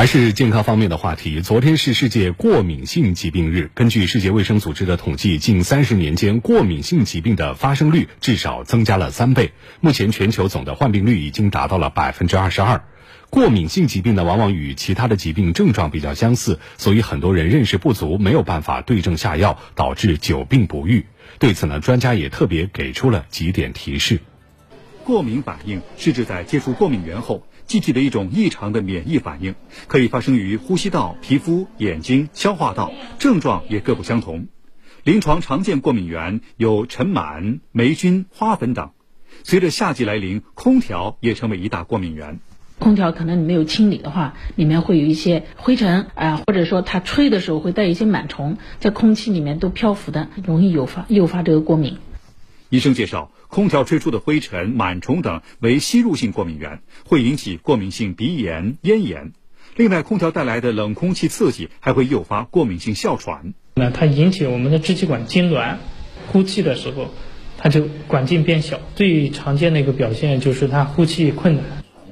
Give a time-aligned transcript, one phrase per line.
[0.00, 1.42] 还是健康方面的话题。
[1.42, 3.70] 昨天是世界过敏性疾病日。
[3.74, 9.52] 根据世界卫生组织的统计，近三十年间，过敏性疾病的发生率至少增加了三倍。
[9.80, 12.82] 目前，全球总的患病率已经达到了百分之二十二。
[13.28, 21.04] 过敏性疾病呢，往往与其他的疾病症状比较相似，所以很多人认识不足，没有办法对症下药，导致久病不愈。
[21.38, 24.20] 对此呢，专家也特别给出了几点提示。
[25.10, 27.42] 过敏反应是指在接触过敏源后。
[27.66, 29.56] 机体的一种异常的免疫反应，
[29.88, 34.46] 可以发生于呼吸道、皮肤、眼睛、消化道，症状也各不相同。
[35.02, 38.90] 临床常见过敏源有尘螨、霉菌、花粉等。
[39.42, 42.38] 随着夏季来临，空调也成为一大过敏源。
[42.78, 51.98] 空调可能你没有清理的话，里面会有一些灰尘啊，或者说它吹的时候会带一些螨虫，在空气里面都漂浮的，容易诱发诱发这个过敏。
[52.70, 59.32] 医生介绍，空调吹出的灰尘、螨虫等为吸入性过敏源，会引起过敏性鼻炎、咽炎。
[59.74, 63.54] 另外，空调带来的冷空气刺激还会诱发过敏性哮喘。
[63.74, 65.78] 那它引起我们的支气管痉挛，
[66.28, 67.12] 呼气的时候，
[67.58, 68.80] 它就管径变小。
[68.94, 71.64] 最常见的一个表现就是它呼气困难。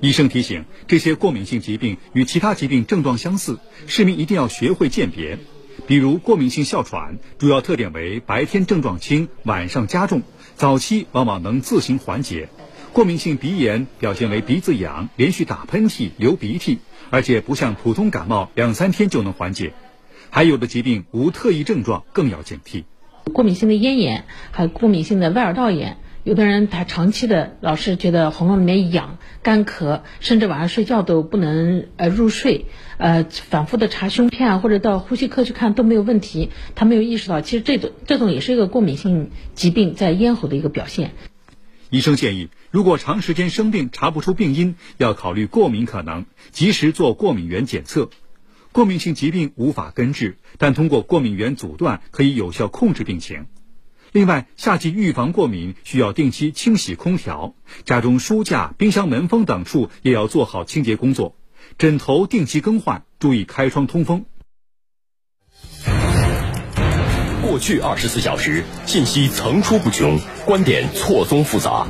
[0.00, 5.38] 医生提醒，这些过敏性疾病与其他疾病症状相似，市民一定要学会鉴别。
[5.86, 10.22] 比如过敏性哮喘，主要特点为白天症状轻，晚上加重，
[10.56, 12.48] 早期往往能自行缓解；
[12.92, 16.78] 过敏性鼻炎表现为鼻子痒，连续打喷嚏、流鼻涕，
[17.10, 19.70] 而且不像普通感冒两三天就能缓解；
[20.28, 22.82] 还有的疾病无特异症状，更要警惕。
[23.32, 25.98] 过敏性的咽炎，还有过敏性的外耳道炎。
[26.26, 32.66] 有的人他长期的老是觉得喉咙里面痒、干咳，甚至晚上睡觉都不能呃入睡，
[32.98, 41.12] 呃反复的查胸片啊，或者到呼吸科去看都没有问题，他没有意识到其实这种这种也是一个过敏性疾病在咽喉的一个表现。
[41.90, 48.10] 医生建议，如果长时间生病查不出病因，要考虑过敏可能，及时做过敏原检测。
[48.72, 53.46] 过敏性疾病无法根治，但通过过敏原阻断可以有效控制病情。
[54.12, 61.36] 另外，夏季预防过敏需要定期清洗空调，家中书架、冰箱门缝等处也要做好清洁工作，
[61.78, 64.24] 枕头定期更换，注意开窗通风。
[67.42, 71.86] 过去二十四小时，信息层出不穷，观点错综复杂。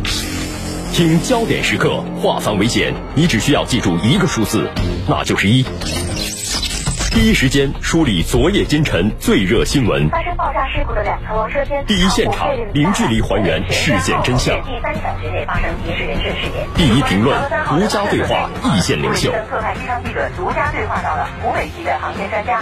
[0.93, 4.71] 听焦点时刻，化繁为简，你只需要记住一个数字，
[5.09, 5.65] 那就是一。
[7.11, 10.09] 第一时间梳理昨夜今晨最热新闻。
[10.11, 11.85] 发生爆炸事故的两层车间。
[11.87, 14.55] 第一现场零距离还原事件真相。
[14.65, 16.67] 第三小时内发生疑似人质事件。
[16.75, 19.33] 第一评论独家对话一线领袖。
[19.51, 22.61] 特派机商记者独家对话到了湖北籍的航天专家。